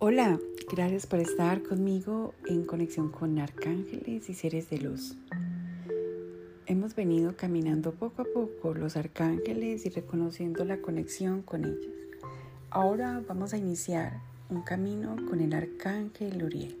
Hola, 0.00 0.38
gracias 0.70 1.08
por 1.08 1.18
estar 1.18 1.64
conmigo 1.64 2.32
en 2.46 2.64
conexión 2.64 3.10
con 3.10 3.36
arcángeles 3.40 4.30
y 4.30 4.34
seres 4.34 4.70
de 4.70 4.78
luz. 4.78 5.16
Hemos 6.66 6.94
venido 6.94 7.34
caminando 7.36 7.90
poco 7.90 8.22
a 8.22 8.24
poco 8.32 8.74
los 8.74 8.96
arcángeles 8.96 9.86
y 9.86 9.88
reconociendo 9.88 10.64
la 10.64 10.80
conexión 10.80 11.42
con 11.42 11.64
ellos. 11.64 11.96
Ahora 12.70 13.24
vamos 13.26 13.52
a 13.54 13.58
iniciar 13.58 14.20
un 14.50 14.62
camino 14.62 15.16
con 15.28 15.40
el 15.40 15.52
arcángel 15.52 16.44
Uriel. 16.44 16.78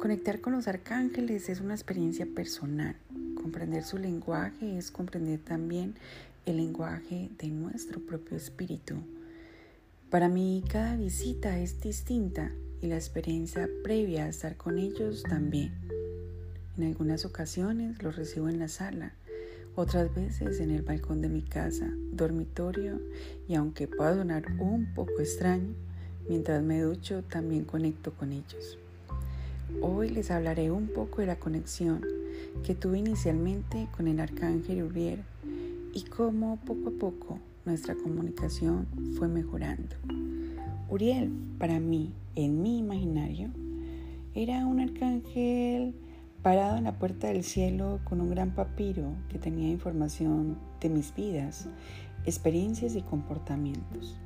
Conectar 0.00 0.40
con 0.40 0.52
los 0.52 0.68
arcángeles 0.68 1.48
es 1.48 1.60
una 1.60 1.74
experiencia 1.74 2.24
personal. 2.24 2.94
Comprender 3.34 3.82
su 3.82 3.98
lenguaje 3.98 4.78
es 4.78 4.92
comprender 4.92 5.40
también 5.40 5.96
el 6.46 6.58
lenguaje 6.58 7.30
de 7.36 7.48
nuestro 7.48 7.98
propio 7.98 8.36
espíritu. 8.36 8.94
Para 10.12 10.28
mí 10.28 10.62
cada 10.68 10.94
visita 10.94 11.58
es 11.58 11.80
distinta 11.80 12.52
y 12.82 12.88
la 12.88 12.96
experiencia 12.96 13.66
previa 13.82 14.26
a 14.26 14.28
estar 14.28 14.58
con 14.58 14.78
ellos 14.78 15.22
también. 15.22 15.72
En 16.76 16.84
algunas 16.84 17.24
ocasiones 17.24 18.02
los 18.02 18.16
recibo 18.16 18.50
en 18.50 18.58
la 18.58 18.68
sala, 18.68 19.14
otras 19.74 20.14
veces 20.14 20.60
en 20.60 20.70
el 20.70 20.82
balcón 20.82 21.22
de 21.22 21.30
mi 21.30 21.40
casa, 21.40 21.90
dormitorio 22.12 23.00
y 23.48 23.54
aunque 23.54 23.88
pueda 23.88 24.14
sonar 24.14 24.44
un 24.58 24.92
poco 24.92 25.18
extraño, 25.18 25.72
mientras 26.28 26.62
me 26.62 26.82
ducho 26.82 27.22
también 27.22 27.64
conecto 27.64 28.12
con 28.12 28.32
ellos. 28.32 28.76
Hoy 29.80 30.10
les 30.10 30.30
hablaré 30.30 30.70
un 30.70 30.88
poco 30.88 31.22
de 31.22 31.28
la 31.28 31.36
conexión 31.36 32.04
que 32.62 32.74
tuve 32.74 32.98
inicialmente 32.98 33.88
con 33.96 34.08
el 34.08 34.20
arcángel 34.20 34.82
Uriel 34.82 35.22
y 35.94 36.02
cómo 36.02 36.60
poco 36.66 36.90
a 36.90 36.98
poco 37.00 37.51
nuestra 37.64 37.94
comunicación 37.94 38.86
fue 39.16 39.28
mejorando. 39.28 39.96
Uriel, 40.88 41.32
para 41.58 41.80
mí, 41.80 42.12
en 42.34 42.62
mi 42.62 42.78
imaginario, 42.78 43.50
era 44.34 44.66
un 44.66 44.80
arcángel 44.80 45.94
parado 46.42 46.76
en 46.76 46.84
la 46.84 46.98
puerta 46.98 47.28
del 47.28 47.44
cielo 47.44 48.00
con 48.04 48.20
un 48.20 48.30
gran 48.30 48.54
papiro 48.54 49.14
que 49.28 49.38
tenía 49.38 49.70
información 49.70 50.58
de 50.80 50.88
mis 50.88 51.14
vidas, 51.14 51.68
experiencias 52.24 52.96
y 52.96 53.02
comportamientos. 53.02 54.18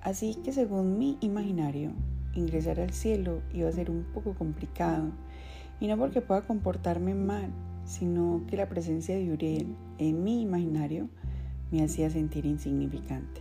Así 0.00 0.36
que 0.42 0.52
según 0.52 0.98
mi 0.98 1.18
imaginario, 1.20 1.92
ingresar 2.34 2.80
al 2.80 2.90
cielo 2.90 3.42
iba 3.52 3.68
a 3.68 3.72
ser 3.72 3.90
un 3.90 4.04
poco 4.12 4.34
complicado, 4.34 5.12
y 5.80 5.86
no 5.86 5.96
porque 5.96 6.20
pueda 6.20 6.42
comportarme 6.42 7.14
mal, 7.14 7.50
sino 7.84 8.42
que 8.48 8.56
la 8.56 8.68
presencia 8.68 9.16
de 9.16 9.32
Uriel 9.32 9.76
en 9.98 10.24
mi 10.24 10.42
imaginario 10.42 11.08
me 11.72 11.82
hacía 11.82 12.10
sentir 12.10 12.46
insignificante. 12.46 13.40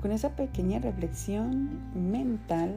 Con 0.00 0.12
esa 0.12 0.36
pequeña 0.36 0.78
reflexión 0.78 1.80
mental, 1.94 2.74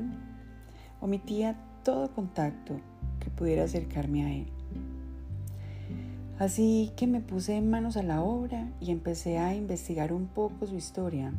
omitía 1.01 1.55
todo 1.83 2.11
contacto 2.11 2.79
que 3.19 3.29
pudiera 3.29 3.65
acercarme 3.65 4.25
a 4.25 4.33
él. 4.33 4.47
Así 6.39 6.91
que 6.95 7.05
me 7.05 7.21
puse 7.21 7.61
manos 7.61 7.95
a 7.95 8.03
la 8.03 8.21
obra 8.21 8.67
y 8.81 8.91
empecé 8.91 9.37
a 9.37 9.53
investigar 9.53 10.11
un 10.11 10.25
poco 10.25 10.65
su 10.65 10.75
historia. 10.75 11.31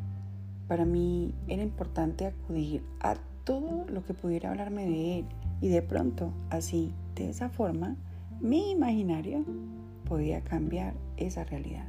Para 0.69 0.85
mí 0.85 1.35
era 1.49 1.63
importante 1.63 2.27
acudir 2.27 2.83
a 3.01 3.17
todo 3.45 3.87
lo 3.89 4.05
que 4.05 4.15
pudiera 4.15 4.51
hablarme 4.51 4.87
de 4.87 5.19
él 5.19 5.25
y 5.61 5.69
de 5.69 5.83
pronto, 5.83 6.33
así, 6.51 6.93
de 7.15 7.31
esa 7.31 7.49
forma, 7.49 7.97
mi 8.41 8.71
imaginario 8.71 9.45
podía 10.09 10.43
cambiar 10.43 10.95
esa 11.17 11.45
realidad. 11.45 11.87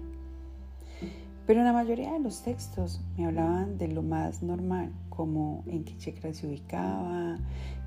Pero 1.45 1.63
la 1.63 1.73
mayoría 1.73 2.13
de 2.13 2.19
los 2.19 2.41
textos 2.41 3.01
me 3.17 3.25
hablaban 3.25 3.77
de 3.77 3.87
lo 3.87 4.01
más 4.01 4.41
normal, 4.41 4.91
como 5.09 5.63
en 5.67 5.83
qué 5.83 5.95
chakra 5.97 6.33
se 6.33 6.47
ubicaba, 6.47 7.37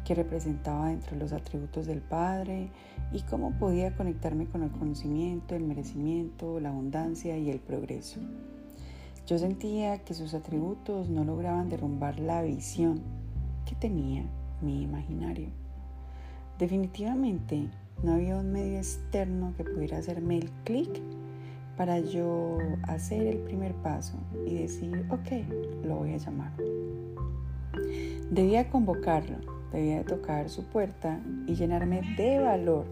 qué 0.04 0.14
representaba 0.14 0.88
dentro 0.88 1.16
de 1.16 1.22
los 1.22 1.32
atributos 1.32 1.86
del 1.86 2.00
Padre 2.00 2.70
y 3.12 3.22
cómo 3.22 3.58
podía 3.58 3.96
conectarme 3.96 4.46
con 4.46 4.62
el 4.62 4.70
conocimiento, 4.70 5.56
el 5.56 5.64
merecimiento, 5.64 6.60
la 6.60 6.68
abundancia 6.68 7.36
y 7.36 7.50
el 7.50 7.58
progreso. 7.58 8.20
Yo 9.26 9.38
sentía 9.38 9.98
que 10.04 10.14
sus 10.14 10.34
atributos 10.34 11.08
no 11.08 11.24
lograban 11.24 11.68
derrumbar 11.68 12.20
la 12.20 12.42
visión 12.42 13.02
que 13.66 13.74
tenía 13.74 14.24
mi 14.62 14.82
imaginario. 14.82 15.48
Definitivamente 16.58 17.68
no 18.04 18.14
había 18.14 18.36
un 18.36 18.52
medio 18.52 18.78
externo 18.78 19.52
que 19.56 19.64
pudiera 19.64 19.98
hacerme 19.98 20.38
el 20.38 20.50
clic 20.64 21.02
para 21.78 22.00
yo 22.00 22.58
hacer 22.82 23.28
el 23.28 23.38
primer 23.38 23.72
paso 23.72 24.18
y 24.44 24.56
decir, 24.56 25.06
ok, 25.10 25.86
lo 25.86 25.98
voy 25.98 26.12
a 26.12 26.16
llamar. 26.16 26.52
Debía 28.32 28.68
convocarlo, 28.68 29.36
debía 29.72 30.04
tocar 30.04 30.50
su 30.50 30.64
puerta 30.64 31.20
y 31.46 31.54
llenarme 31.54 32.02
de 32.16 32.40
valor 32.40 32.84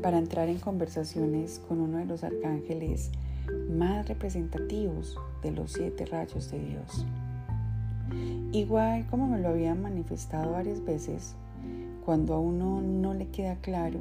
para 0.00 0.18
entrar 0.18 0.48
en 0.48 0.60
conversaciones 0.60 1.60
con 1.68 1.80
uno 1.80 1.98
de 1.98 2.06
los 2.06 2.22
arcángeles 2.22 3.10
más 3.68 4.06
representativos 4.06 5.18
de 5.42 5.50
los 5.50 5.72
siete 5.72 6.06
rayos 6.06 6.48
de 6.52 6.60
Dios. 6.60 7.04
Igual 8.52 9.04
como 9.10 9.26
me 9.26 9.40
lo 9.40 9.48
habían 9.48 9.82
manifestado 9.82 10.52
varias 10.52 10.84
veces, 10.84 11.34
cuando 12.04 12.34
a 12.34 12.38
uno 12.38 12.82
no 12.82 13.14
le 13.14 13.26
queda 13.28 13.56
claro 13.56 13.98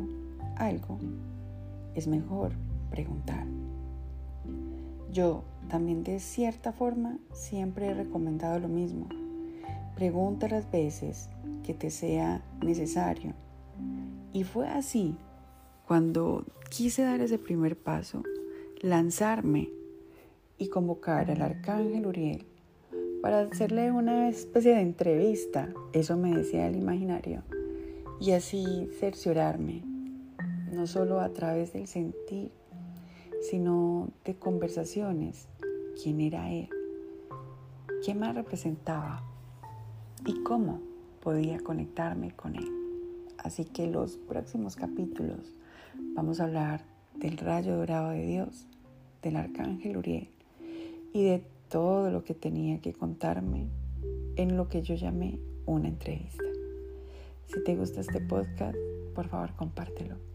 algo, 0.57 0.99
es 1.95 2.07
mejor 2.07 2.51
preguntar. 2.91 3.47
Yo 5.11 5.43
también 5.69 6.03
de 6.03 6.19
cierta 6.19 6.71
forma 6.71 7.17
siempre 7.33 7.87
he 7.87 7.93
recomendado 7.93 8.59
lo 8.59 8.67
mismo. 8.67 9.07
Pregunta 9.95 10.47
las 10.47 10.71
veces 10.71 11.29
que 11.63 11.73
te 11.73 11.89
sea 11.89 12.41
necesario. 12.63 13.33
Y 14.33 14.43
fue 14.43 14.67
así 14.67 15.17
cuando 15.85 16.45
quise 16.69 17.03
dar 17.03 17.19
ese 17.19 17.37
primer 17.37 17.77
paso, 17.77 18.23
lanzarme 18.79 19.69
y 20.57 20.69
convocar 20.69 21.29
al 21.29 21.41
arcángel 21.41 22.05
Uriel 22.05 22.45
para 23.21 23.41
hacerle 23.41 23.91
una 23.91 24.29
especie 24.29 24.73
de 24.73 24.81
entrevista, 24.81 25.69
eso 25.93 26.17
me 26.17 26.35
decía 26.35 26.67
el 26.67 26.75
imaginario, 26.75 27.43
y 28.19 28.31
así 28.31 28.89
cerciorarme, 28.99 29.83
no 30.71 30.87
solo 30.87 31.19
a 31.19 31.29
través 31.29 31.73
del 31.73 31.87
sentir, 31.87 32.51
sino 33.41 34.09
de 34.23 34.35
conversaciones, 34.35 35.47
quién 36.01 36.21
era 36.21 36.51
él, 36.51 36.69
qué 38.05 38.15
más 38.15 38.35
representaba 38.35 39.23
y 40.25 40.43
cómo 40.43 40.79
podía 41.21 41.59
conectarme 41.59 42.31
con 42.31 42.55
él. 42.55 42.69
Así 43.37 43.65
que 43.65 43.87
los 43.87 44.17
próximos 44.17 44.75
capítulos 44.75 45.53
vamos 46.15 46.39
a 46.39 46.45
hablar 46.45 46.85
del 47.15 47.37
rayo 47.37 47.77
dorado 47.77 48.11
de 48.11 48.25
Dios, 48.25 48.67
del 49.21 49.35
arcángel 49.35 49.97
Uriel 49.97 50.29
y 51.13 51.23
de 51.23 51.43
todo 51.69 52.11
lo 52.11 52.23
que 52.23 52.33
tenía 52.33 52.81
que 52.81 52.93
contarme 52.93 53.67
en 54.35 54.57
lo 54.57 54.67
que 54.67 54.81
yo 54.81 54.95
llamé 54.95 55.39
una 55.65 55.87
entrevista. 55.87 56.43
Si 57.47 57.63
te 57.63 57.75
gusta 57.75 58.01
este 58.01 58.21
podcast, 58.21 58.77
por 59.13 59.27
favor 59.27 59.55
compártelo. 59.55 60.30